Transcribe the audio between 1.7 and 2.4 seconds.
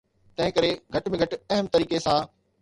طريقي سان.